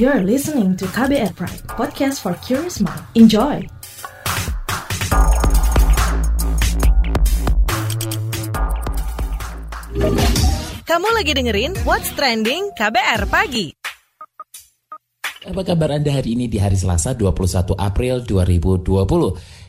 [0.00, 3.04] You're listening to KBR Pride, podcast for curious mind.
[3.12, 3.60] Enjoy!
[10.88, 13.76] Kamu lagi dengerin What's Trending KBR Pagi.
[15.44, 19.04] Apa kabar Anda hari ini di hari Selasa 21 April 2020?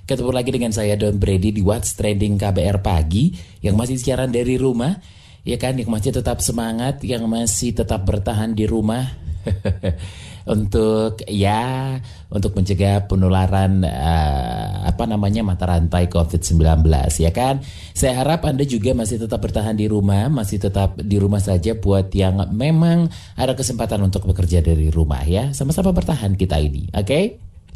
[0.08, 4.56] Ketemu lagi dengan saya Don Brady di What's Trending KBR Pagi yang masih siaran dari
[4.56, 4.96] rumah.
[5.44, 9.21] Ya kan, yang masih tetap semangat, yang masih tetap bertahan di rumah.
[10.54, 11.96] untuk ya
[12.34, 16.88] untuk mencegah penularan uh, apa namanya mata rantai COVID-19
[17.22, 17.62] ya kan.
[17.94, 22.10] Saya harap Anda juga masih tetap bertahan di rumah, masih tetap di rumah saja buat
[22.16, 25.54] yang memang ada kesempatan untuk bekerja dari rumah ya.
[25.54, 27.06] Sama-sama bertahan kita ini, oke?
[27.06, 27.24] Okay?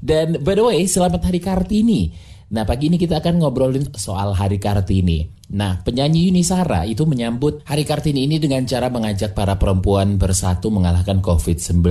[0.06, 2.35] Dan by the way, selamat Hari Kartini.
[2.46, 5.26] Nah, pagi ini kita akan ngobrolin soal Hari Kartini.
[5.58, 10.70] Nah, penyanyi Yuni Sara itu menyambut Hari Kartini ini dengan cara mengajak para perempuan bersatu
[10.70, 11.82] mengalahkan COVID-19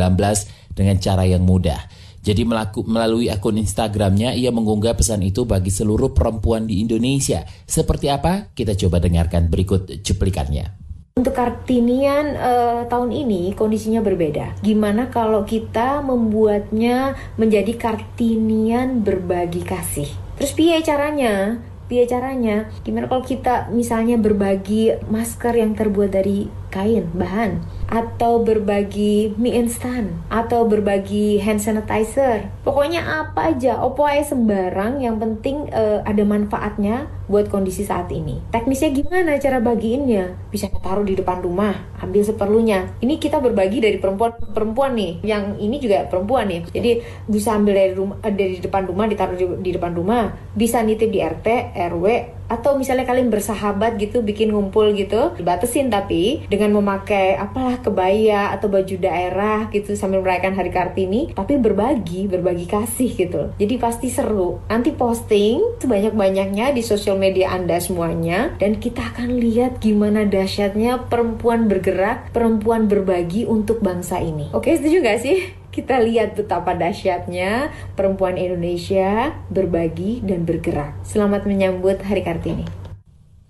[0.71, 1.83] dengan cara yang mudah.
[2.25, 2.47] Jadi
[2.89, 7.45] melalui akun Instagramnya ia mengunggah pesan itu bagi seluruh perempuan di Indonesia.
[7.69, 8.49] Seperti apa?
[8.55, 10.87] Kita coba dengarkan berikut cuplikannya.
[11.15, 14.59] Untuk Kartinian uh, tahun ini kondisinya berbeda.
[14.65, 20.24] Gimana kalau kita membuatnya menjadi Kartinian berbagi kasih?
[20.39, 21.61] Terus piye caranya?
[21.87, 22.71] Piye caranya?
[22.83, 30.17] Gimana kalau kita misalnya berbagi masker yang terbuat dari kain, bahan atau berbagi mie instan.
[30.33, 32.49] Atau berbagi hand sanitizer.
[32.65, 33.81] Pokoknya apa aja.
[33.85, 35.01] Opo aja sembarang.
[35.01, 38.41] Yang penting uh, ada manfaatnya buat kondisi saat ini.
[38.53, 40.37] Teknisnya gimana cara bagiinnya?
[40.53, 41.73] Bisa taruh di depan rumah.
[42.01, 43.01] Ambil seperlunya.
[43.01, 45.25] Ini kita berbagi dari perempuan perempuan nih.
[45.25, 46.61] Yang ini juga perempuan nih.
[46.73, 46.91] Jadi
[47.29, 50.33] bisa ambil dari rumah eh, dari depan rumah ditaruh di, di depan rumah.
[50.53, 52.05] Bisa nitip di RT RW
[52.47, 58.69] atau misalnya kalian bersahabat gitu bikin ngumpul gitu dibatasin tapi dengan memakai apalah kebaya atau
[58.69, 63.43] baju daerah gitu sambil merayakan hari Kartini tapi berbagi berbagi kasih gitu.
[63.57, 64.61] Jadi pasti seru.
[64.69, 71.67] Nanti posting sebanyak-banyaknya di sosial media anda semuanya dan kita akan lihat gimana dahsyatnya perempuan
[71.67, 74.51] bergerak perempuan berbagi untuk bangsa ini.
[74.53, 81.03] Oke setuju gak sih kita lihat betapa dahsyatnya perempuan Indonesia berbagi dan bergerak.
[81.03, 82.63] Selamat menyambut Hari Kartini.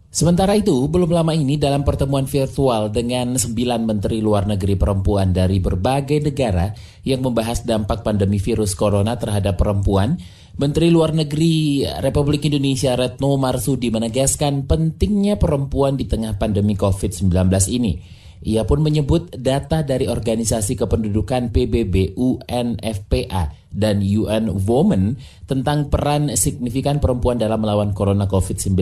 [0.09, 5.59] Sementara itu, belum lama ini dalam pertemuan virtual dengan sembilan menteri luar negeri perempuan dari
[5.59, 6.71] berbagai negara
[7.03, 10.17] yang membahas dampak pandemi virus corona terhadap perempuan,
[10.55, 18.23] Menteri Luar Negeri Republik Indonesia Retno Marsudi menegaskan pentingnya perempuan di tengah pandemi COVID-19 ini.
[18.45, 25.17] Ia pun menyebut data dari Organisasi Kependudukan PBB UNFPA dan UN Women
[25.49, 28.77] tentang peran signifikan perempuan dalam melawan corona COVID-19,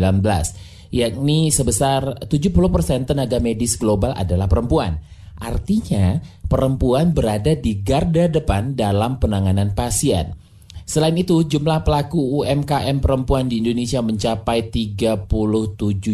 [0.91, 4.99] yakni sebesar 70% tenaga medis global adalah perempuan.
[5.39, 6.19] Artinya,
[6.51, 10.35] perempuan berada di garda depan dalam penanganan pasien.
[10.83, 15.23] Selain itu, jumlah pelaku UMKM perempuan di Indonesia mencapai 37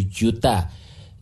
[0.05, 0.69] juta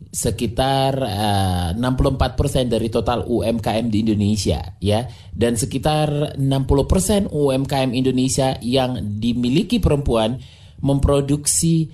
[0.09, 5.05] sekitar uh, 64% dari total UMKM di Indonesia ya.
[5.31, 10.39] Dan sekitar 60% UMKM Indonesia yang dimiliki perempuan
[10.81, 11.91] memproduksi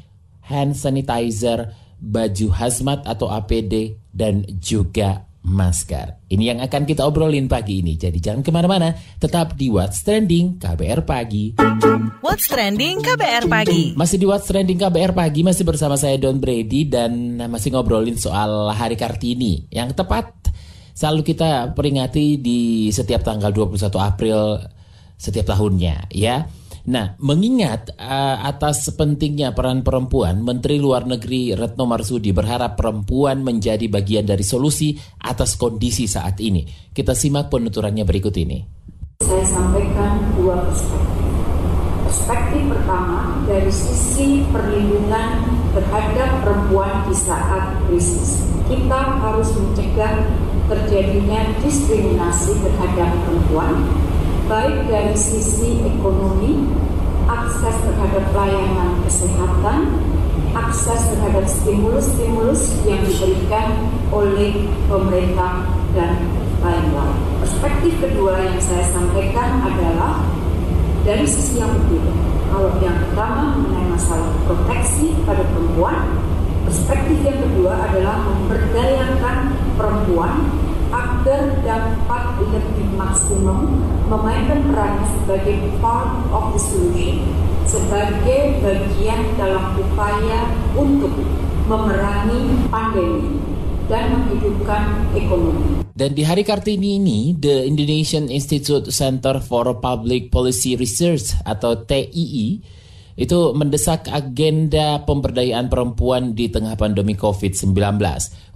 [0.47, 1.71] hand sanitizer,
[2.03, 6.23] baju hazmat atau APD dan juga masker.
[6.31, 7.99] Ini yang akan kita obrolin pagi ini.
[7.99, 11.53] Jadi jangan ke mana-mana, tetap di What's Trending KBR Pagi.
[12.23, 13.91] What's Trending KBR Pagi.
[13.93, 18.71] Masih di What's Trending KBR Pagi, masih bersama saya Don Brady dan masih ngobrolin soal
[18.71, 19.67] Hari Kartini.
[19.67, 20.31] Yang tepat
[20.95, 24.63] selalu kita peringati di setiap tanggal 21 April
[25.19, 26.47] setiap tahunnya ya.
[26.83, 33.87] Nah, mengingat uh, atas pentingnya peran perempuan, Menteri Luar Negeri Retno Marsudi berharap perempuan menjadi
[33.87, 34.91] bagian dari solusi
[35.23, 36.67] atas kondisi saat ini.
[36.91, 38.59] Kita simak penuturannya berikut ini.
[39.23, 41.23] Saya sampaikan dua perspektif.
[42.03, 45.39] Perspektif pertama dari sisi perlindungan
[45.71, 48.43] terhadap perempuan di saat krisis.
[48.67, 50.19] Kita harus mencegah
[50.67, 53.87] terjadinya diskriminasi terhadap perempuan
[54.47, 56.67] baik dari sisi ekonomi,
[57.27, 59.79] akses terhadap layanan kesehatan,
[60.51, 65.63] akses terhadap stimulus-stimulus yang diberikan oleh pemerintah
[65.95, 66.19] dan
[66.59, 67.17] lain-lain.
[67.43, 70.23] Perspektif kedua yang saya sampaikan adalah
[71.03, 72.13] dari sisi yang berbeda.
[72.53, 76.05] Kalau yang pertama mengenai masalah proteksi pada perempuan,
[76.69, 79.37] perspektif yang kedua adalah memberdayakan
[79.75, 80.62] perempuan
[80.93, 82.23] agar dapat
[82.53, 87.33] lebih maksimum memainkan perannya sebagai part of the solution,
[87.65, 91.17] sebagai bagian dalam upaya untuk
[91.65, 93.41] memerangi pandemi
[93.89, 95.81] dan menghidupkan ekonomi.
[95.93, 102.61] Dan di hari Kartini ini, The Indonesian Institute Center for Public Policy Research atau TII
[103.13, 107.77] itu mendesak agenda pemberdayaan perempuan di tengah pandemi COVID-19.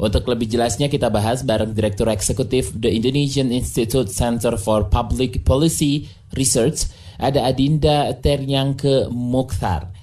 [0.01, 6.09] Untuk lebih jelasnya kita bahas bareng Direktur Eksekutif The Indonesian Institute Center for Public Policy
[6.33, 6.89] Research,
[7.21, 9.93] ada Adinda Teryangke Mukhtar.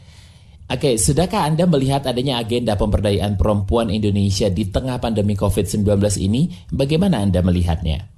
[0.64, 5.84] Oke, sudahkah Anda melihat adanya agenda pemberdayaan perempuan Indonesia di tengah pandemi COVID-19
[6.24, 6.48] ini?
[6.72, 8.13] Bagaimana Anda melihatnya?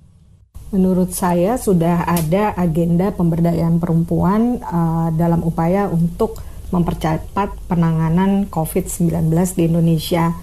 [0.75, 6.43] Menurut saya sudah ada agenda pemberdayaan perempuan uh, dalam upaya untuk
[6.75, 10.35] mempercepat penanganan COVID-19 di Indonesia.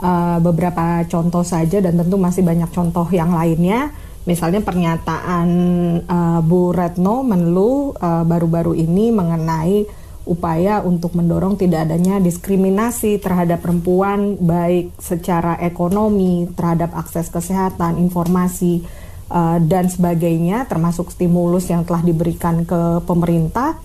[0.00, 3.88] Uh, beberapa contoh saja dan tentu masih banyak contoh yang lainnya.
[4.28, 5.48] Misalnya pernyataan
[6.04, 9.88] uh, Bu Retno Menlu baru-baru uh, ini mengenai
[10.28, 18.84] upaya untuk mendorong tidak adanya diskriminasi terhadap perempuan baik secara ekonomi, terhadap akses kesehatan, informasi
[19.30, 23.78] uh, dan sebagainya termasuk stimulus yang telah diberikan ke pemerintah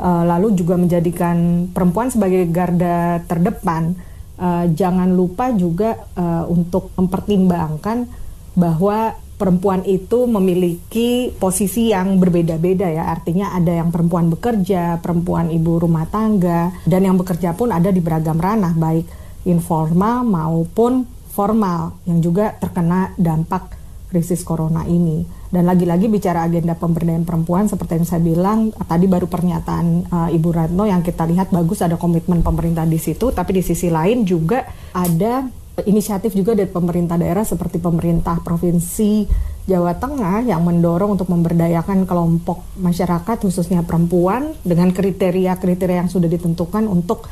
[0.00, 3.94] uh, lalu juga menjadikan perempuan sebagai garda terdepan.
[4.40, 8.08] Uh, jangan lupa juga uh, untuk mempertimbangkan
[8.56, 13.12] bahwa perempuan itu memiliki posisi yang berbeda-beda ya.
[13.12, 18.00] Artinya ada yang perempuan bekerja, perempuan ibu rumah tangga, dan yang bekerja pun ada di
[18.00, 19.04] beragam ranah, baik
[19.44, 23.79] informal maupun formal yang juga terkena dampak
[24.10, 25.22] krisis corona ini.
[25.50, 30.50] Dan lagi-lagi bicara agenda pemberdayaan perempuan seperti yang saya bilang tadi baru pernyataan uh, Ibu
[30.50, 34.66] Ratno yang kita lihat bagus ada komitmen pemerintah di situ, tapi di sisi lain juga
[34.90, 35.46] ada
[35.86, 39.24] inisiatif juga dari pemerintah daerah seperti pemerintah provinsi
[39.64, 46.90] Jawa Tengah yang mendorong untuk memberdayakan kelompok masyarakat khususnya perempuan dengan kriteria-kriteria yang sudah ditentukan
[46.90, 47.30] untuk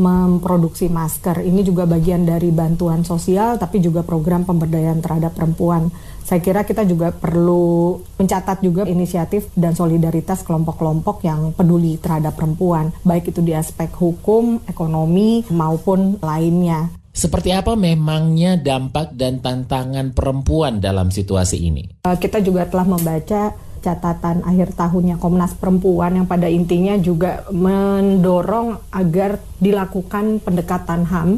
[0.00, 1.44] memproduksi masker.
[1.44, 5.92] Ini juga bagian dari bantuan sosial tapi juga program pemberdayaan terhadap perempuan.
[6.24, 12.94] Saya kira kita juga perlu mencatat juga inisiatif dan solidaritas kelompok-kelompok yang peduli terhadap perempuan,
[13.02, 16.88] baik itu di aspek hukum, ekonomi maupun lainnya.
[17.10, 22.06] Seperti apa memangnya dampak dan tantangan perempuan dalam situasi ini?
[22.06, 23.50] Eh, kita juga telah membaca
[23.80, 31.30] catatan akhir tahunnya Komnas Perempuan yang pada intinya juga mendorong agar dilakukan pendekatan HAM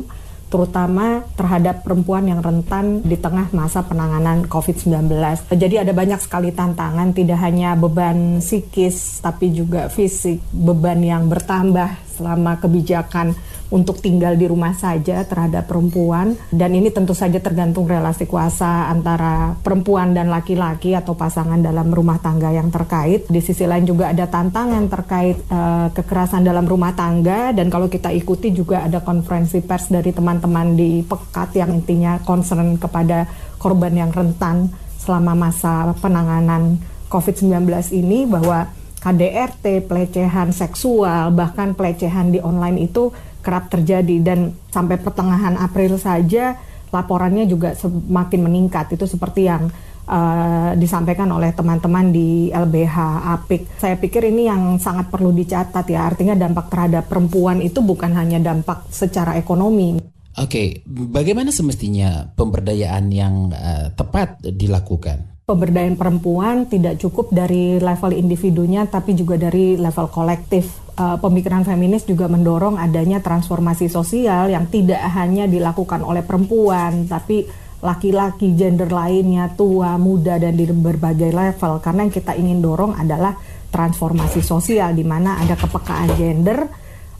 [0.52, 5.08] terutama terhadap perempuan yang rentan di tengah masa penanganan COVID-19.
[5.48, 11.96] Jadi ada banyak sekali tantangan, tidak hanya beban psikis, tapi juga fisik, beban yang bertambah
[12.20, 13.32] selama kebijakan
[13.72, 19.56] untuk tinggal di rumah saja terhadap perempuan dan ini tentu saja tergantung relasi kuasa antara
[19.64, 23.24] perempuan dan laki-laki atau pasangan dalam rumah tangga yang terkait.
[23.32, 28.12] Di sisi lain juga ada tantangan terkait uh, kekerasan dalam rumah tangga dan kalau kita
[28.12, 33.24] ikuti juga ada konferensi pers dari teman-teman di Pekat yang intinya concern kepada
[33.56, 34.68] korban yang rentan
[35.00, 36.76] selama masa penanganan
[37.08, 38.70] COVID-19 ini bahwa
[39.02, 43.10] KDRT, pelecehan seksual, bahkan pelecehan di online itu
[43.42, 46.56] kerap terjadi dan sampai pertengahan April saja
[46.92, 49.72] laporannya juga semakin meningkat itu seperti yang
[50.06, 52.96] uh, disampaikan oleh teman-teman di LBH
[53.40, 53.62] APIK.
[53.80, 58.38] Saya pikir ini yang sangat perlu dicatat ya artinya dampak terhadap perempuan itu bukan hanya
[58.38, 59.98] dampak secara ekonomi.
[60.32, 60.68] Oke, okay.
[60.88, 65.31] bagaimana semestinya pemberdayaan yang uh, tepat dilakukan?
[65.52, 72.08] Pemberdayaan perempuan tidak cukup dari level individunya, tapi juga dari level kolektif uh, pemikiran feminis
[72.08, 77.44] juga mendorong adanya transformasi sosial yang tidak hanya dilakukan oleh perempuan, tapi
[77.84, 81.84] laki-laki, gender lainnya, tua, muda, dan di berbagai level.
[81.84, 83.36] Karena yang kita ingin dorong adalah
[83.68, 86.64] transformasi sosial, di mana ada kepekaan gender,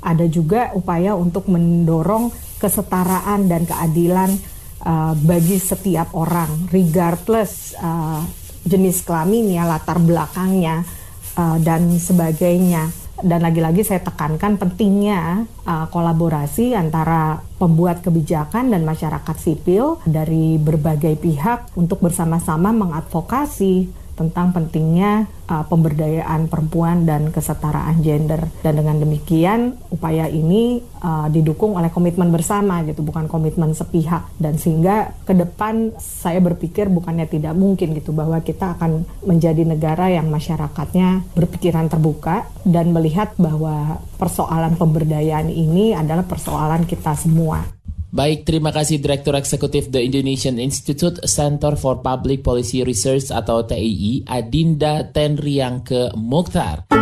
[0.00, 4.33] ada juga upaya untuk mendorong kesetaraan dan keadilan
[4.85, 8.23] uh, bagi setiap orang, regardless uh,
[8.62, 10.87] jenis kelaminnya, latar belakangnya,
[11.39, 12.91] uh, dan sebagainya.
[13.23, 21.15] Dan lagi-lagi saya tekankan pentingnya uh, kolaborasi antara pembuat kebijakan dan masyarakat sipil dari berbagai
[21.23, 29.76] pihak untuk bersama-sama mengadvokasi tentang pentingnya uh, pemberdayaan perempuan dan kesetaraan gender dan dengan demikian
[29.88, 35.97] upaya ini uh, didukung oleh komitmen bersama gitu bukan komitmen sepihak dan sehingga ke depan
[35.97, 42.49] saya berpikir bukannya tidak mungkin gitu bahwa kita akan menjadi negara yang masyarakatnya berpikiran terbuka
[42.62, 47.82] dan melihat bahwa persoalan pemberdayaan ini adalah persoalan kita semua.
[48.12, 54.28] Baik, terima kasih Direktur Eksekutif The Indonesian Institute Center for Public Policy Research atau TII,
[54.28, 56.92] Adinda Tenriangke Mukhtar.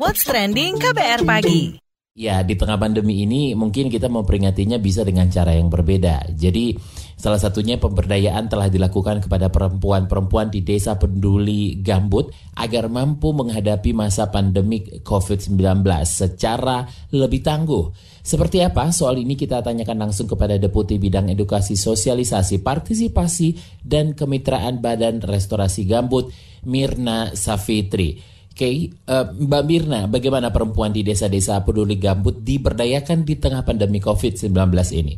[0.00, 1.76] What's Trending KBR Pagi?
[2.16, 6.32] Ya, di tengah pandemi ini mungkin kita memperingatinya bisa dengan cara yang berbeda.
[6.32, 6.72] Jadi,
[7.16, 12.28] Salah satunya pemberdayaan telah dilakukan kepada perempuan-perempuan di desa peduli gambut
[12.60, 16.84] agar mampu menghadapi masa pandemik COVID-19 secara
[17.16, 17.88] lebih tangguh.
[18.26, 18.90] Seperti apa?
[18.90, 23.54] Soal ini kita tanyakan langsung kepada Deputi Bidang Edukasi Sosialisasi, Partisipasi,
[23.86, 26.34] dan Kemitraan Badan Restorasi Gambut,
[26.66, 28.18] Mirna Safitri.
[28.50, 33.62] Oke, okay, uh, eh, Mbak Mirna, bagaimana perempuan di desa-desa peduli gambut diberdayakan di tengah
[33.62, 34.50] pandemi COVID-19
[34.96, 35.14] ini?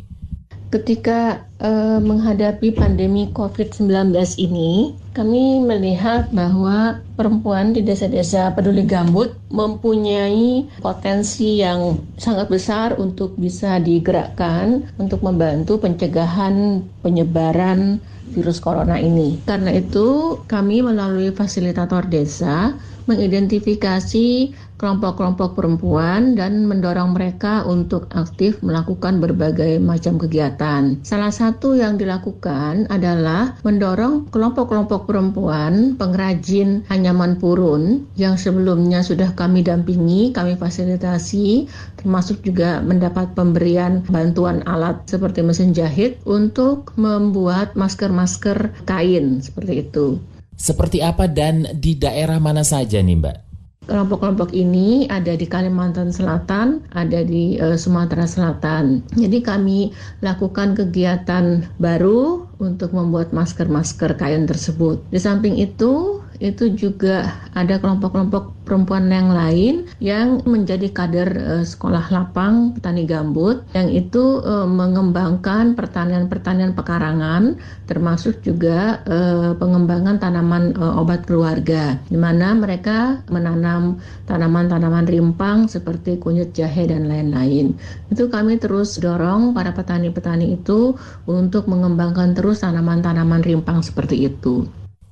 [0.68, 10.70] Ketika uh, menghadapi pandemi COVID-19 ini, kami melihat bahwa perempuan di desa-desa peduli gambut mempunyai
[10.78, 17.98] potensi yang sangat besar untuk bisa digerakkan untuk membantu pencegahan penyebaran
[18.30, 19.42] virus corona ini.
[19.42, 22.78] Karena itu, kami melalui fasilitator desa
[23.10, 31.02] mengidentifikasi kelompok-kelompok perempuan dan mendorong mereka untuk aktif melakukan berbagai macam kegiatan.
[31.02, 39.66] Salah satu yang dilakukan adalah mendorong kelompok-kelompok perempuan pengrajin anyaman purun yang sebelumnya sudah kami
[39.66, 41.66] dampingi, kami fasilitasi,
[41.98, 50.22] termasuk juga mendapat pemberian bantuan alat seperti mesin jahit untuk membuat masker-masker kain seperti itu.
[50.58, 53.47] Seperti apa dan di daerah mana saja nih Mbak?
[53.88, 59.00] Kelompok-kelompok ini ada di Kalimantan Selatan, ada di uh, Sumatera Selatan.
[59.16, 59.90] Jadi kami
[60.20, 65.00] lakukan kegiatan baru untuk membuat masker-masker kain tersebut.
[65.08, 72.12] Di samping itu, itu juga ada kelompok-kelompok perempuan yang lain yang menjadi kader uh, sekolah
[72.12, 77.56] lapang petani gambut yang itu uh, mengembangkan pertanian-pertanian pekarangan
[77.88, 86.20] termasuk juga uh, pengembangan tanaman uh, obat keluarga di mana mereka menanam tanaman-tanaman rimpang seperti
[86.20, 87.72] kunyit jahe dan lain-lain.
[88.12, 90.92] Itu kami terus dorong para petani-petani itu
[91.24, 94.68] untuk mengembangkan terus tanaman-tanaman rimpang seperti itu.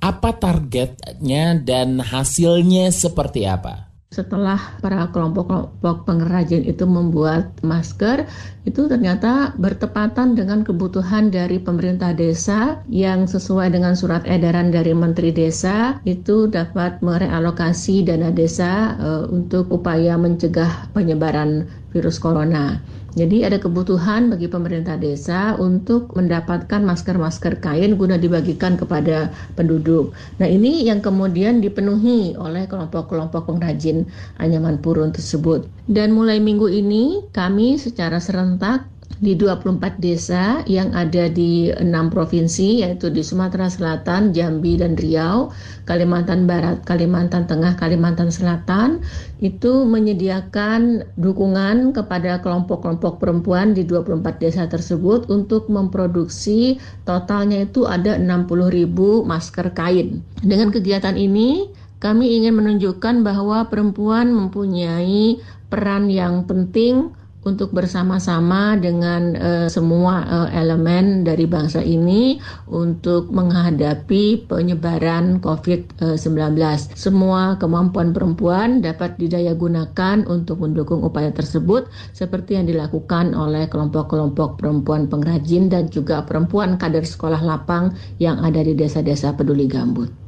[0.06, 3.90] Apa targetnya dan hasilnya seperti apa?
[4.14, 8.22] Setelah para kelompok-kelompok pengrajin itu membuat masker,
[8.62, 15.34] itu ternyata bertepatan dengan kebutuhan dari pemerintah desa yang sesuai dengan surat edaran dari Menteri
[15.34, 22.78] Desa itu dapat merealokasi dana desa uh, untuk upaya mencegah penyebaran virus corona.
[23.16, 30.12] Jadi ada kebutuhan bagi pemerintah desa untuk mendapatkan masker-masker kain guna dibagikan kepada penduduk.
[30.36, 34.04] Nah ini yang kemudian dipenuhi oleh kelompok-kelompok pengrajin
[34.36, 35.64] anyaman purun tersebut.
[35.88, 38.84] Dan mulai minggu ini kami secara serentak
[39.16, 45.48] di 24 desa yang ada di enam provinsi yaitu di Sumatera Selatan, Jambi dan Riau,
[45.88, 49.00] Kalimantan Barat, Kalimantan Tengah, Kalimantan Selatan
[49.40, 56.76] itu menyediakan dukungan kepada kelompok-kelompok perempuan di 24 desa tersebut untuk memproduksi
[57.08, 60.20] totalnya itu ada 60 ribu masker kain.
[60.44, 61.72] Dengan kegiatan ini
[62.04, 65.40] kami ingin menunjukkan bahwa perempuan mempunyai
[65.72, 67.16] peran yang penting
[67.46, 76.58] untuk bersama-sama dengan uh, semua uh, elemen dari bangsa ini untuk menghadapi penyebaran COVID-19.
[76.98, 85.06] Semua kemampuan perempuan dapat didayagunakan untuk mendukung upaya tersebut seperti yang dilakukan oleh kelompok-kelompok perempuan
[85.06, 90.25] pengrajin dan juga perempuan kader sekolah lapang yang ada di desa-desa peduli gambut.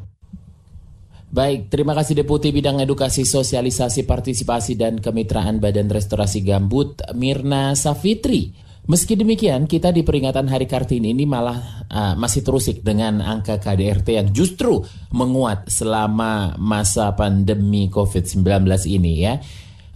[1.29, 8.57] Baik, terima kasih Deputi Bidang Edukasi, Sosialisasi, Partisipasi, dan Kemitraan Badan Restorasi Gambut, Mirna Safitri.
[8.89, 14.17] Meski demikian, kita di peringatan Hari Kartini ini malah uh, masih terusik dengan angka KDRT
[14.17, 14.81] yang justru
[15.13, 19.37] menguat selama masa pandemi COVID-19 ini ya.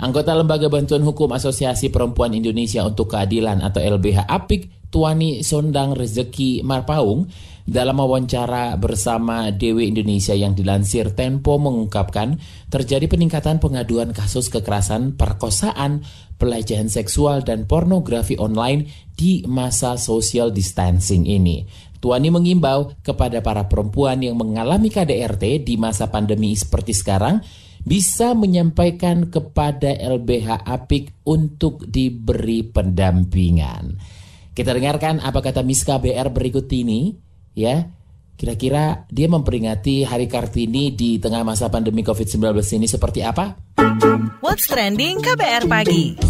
[0.05, 6.61] Anggota Lembaga Bantuan Hukum Asosiasi Perempuan Indonesia untuk Keadilan atau LBH APIK, Tuani Sondang Rezeki
[6.61, 7.25] Marpaung,
[7.65, 12.37] dalam wawancara bersama Dewi Indonesia yang dilansir Tempo mengungkapkan
[12.69, 16.05] terjadi peningkatan pengaduan kasus kekerasan, perkosaan,
[16.37, 21.65] pelecehan seksual dan pornografi online di masa social distancing ini.
[22.03, 27.41] Tuani mengimbau kepada para perempuan yang mengalami KDRT di masa pandemi seperti sekarang
[27.87, 34.21] bisa menyampaikan kepada LBH Apik untuk diberi pendampingan.
[34.53, 37.17] Kita dengarkan apa kata Miska BR berikut ini
[37.57, 37.89] ya
[38.37, 43.57] kira-kira dia memperingati Hari Kartini di tengah masa pandemi COVID-19 ini seperti apa?
[44.45, 46.21] What's Trending KBR Pagi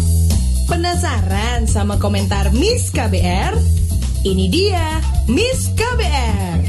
[0.71, 3.59] Penasaran sama komentar Miss KBR?
[4.23, 6.59] Ini dia Miss KBR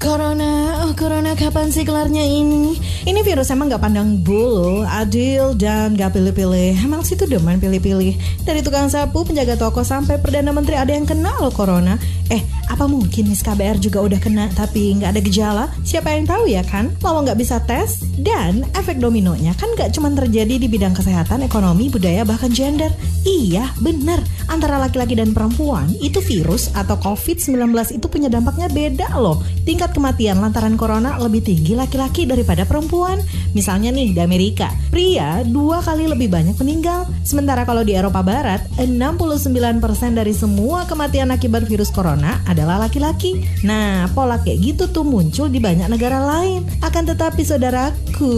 [0.00, 2.78] Corona, oh Corona kapan sih kelarnya ini?
[3.06, 6.74] Ini virus emang gak pandang bulu, adil dan gak pilih-pilih.
[6.82, 8.18] Emang situ demen pilih-pilih.
[8.42, 11.94] Dari tukang sapu, penjaga toko sampai perdana menteri ada yang kena loh corona.
[12.34, 12.42] Eh,
[12.76, 15.64] apa mungkin Miss KBR juga udah kena tapi nggak ada gejala?
[15.80, 16.92] Siapa yang tahu ya kan?
[17.00, 18.04] Mau nggak bisa tes?
[18.20, 22.92] Dan efek dominonya kan nggak cuma terjadi di bidang kesehatan, ekonomi, budaya, bahkan gender.
[23.24, 24.20] Iya, bener.
[24.52, 29.40] Antara laki-laki dan perempuan, itu virus atau COVID-19 itu punya dampaknya beda loh.
[29.64, 33.24] Tingkat kematian lantaran corona lebih tinggi laki-laki daripada perempuan.
[33.56, 37.08] Misalnya nih, di Amerika, pria dua kali lebih banyak meninggal.
[37.24, 39.80] Sementara kalau di Eropa Barat, 69%
[40.12, 43.46] dari semua kematian akibat virus corona adalah laki-laki.
[43.62, 46.66] Nah, pola kayak gitu tuh muncul di banyak negara lain.
[46.82, 48.34] Akan tetapi saudaraku,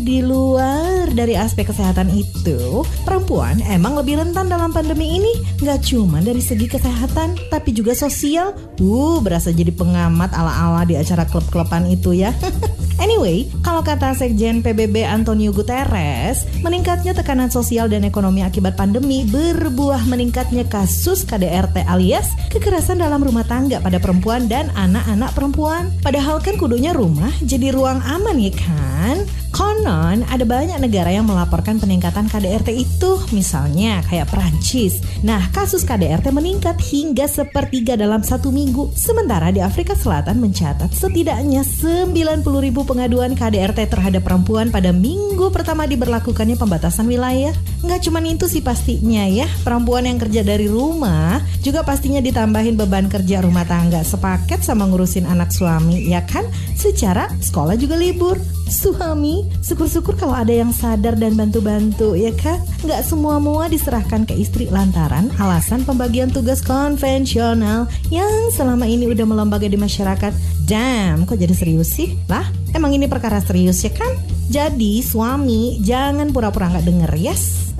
[0.00, 5.32] di luar dari aspek kesehatan itu, perempuan emang lebih rentan dalam pandemi ini.
[5.60, 8.56] Gak cuma dari segi kesehatan, tapi juga sosial.
[8.80, 12.32] Uh, berasa jadi pengamat ala-ala di acara klub-kluban itu ya.
[12.98, 20.02] Anyway, kalau kata Sekjen PBB Antonio Guterres, meningkatnya tekanan sosial dan ekonomi akibat pandemi berbuah
[20.10, 25.94] meningkatnya kasus KDRT alias kekerasan dalam rumah tangga pada perempuan dan anak-anak perempuan.
[26.02, 29.22] Padahal kan kudunya rumah jadi ruang aman ya kan?
[29.48, 35.00] Konon ada banyak negara yang melaporkan peningkatan KDRT itu, misalnya kayak Prancis.
[35.24, 38.92] Nah, kasus KDRT meningkat hingga sepertiga dalam satu minggu.
[38.92, 42.14] Sementara di Afrika Selatan mencatat setidaknya 90
[42.60, 47.56] ribu pengaduan KDRT terhadap perempuan pada minggu pertama diberlakukannya pembatasan wilayah.
[47.80, 53.08] Nggak cuma itu sih pastinya ya, perempuan yang kerja dari rumah juga pastinya ditambahin beban
[53.08, 56.44] kerja rumah tangga sepaket sama ngurusin anak suami, ya kan?
[56.76, 58.36] Secara sekolah juga libur.
[58.68, 62.60] Suami, syukur-syukur kalau ada yang sadar dan bantu-bantu, ya kan?
[62.84, 69.64] Nggak semua-mua diserahkan ke istri lantaran alasan pembagian tugas konvensional yang selama ini udah melembaga
[69.64, 70.36] di masyarakat.
[70.68, 72.12] Damn, kok jadi serius sih?
[72.28, 72.44] Lah,
[72.76, 74.12] emang ini perkara serius ya kan?
[74.52, 77.72] Jadi suami, jangan pura-pura nggak denger, yes?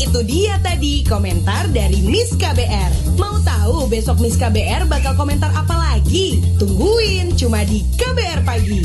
[0.00, 3.20] Itu dia tadi komentar dari Miss KBR.
[3.20, 6.40] Mau tahu besok Miss KBR bakal komentar apa lagi?
[6.56, 8.80] Tungguin cuma di KBR Pagi.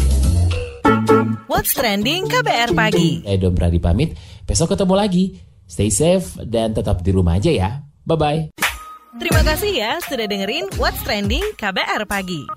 [1.47, 5.25] What's Trending KBR Pagi Saya Dom Pradi pamit, besok ketemu lagi.
[5.67, 7.83] Stay safe dan tetap di rumah aja ya.
[8.03, 8.55] Bye-bye.
[9.19, 12.47] Terima kasih ya sudah dengerin What's Trending KBR Pagi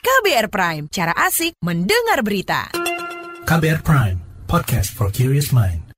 [0.00, 2.72] KBR Prime, cara asik mendengar berita
[3.44, 4.18] KBR Prime,
[4.48, 5.89] podcast for curious mind.